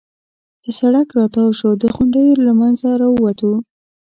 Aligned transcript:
چې 0.63 0.71
سړک 0.79 1.07
را 1.17 1.25
تاو 1.33 1.49
شو، 1.59 1.69
د 1.81 1.83
غونډیو 1.95 2.41
له 2.45 2.51
منځه 2.59 2.87
را 3.01 3.07
ووتو. 3.11 3.51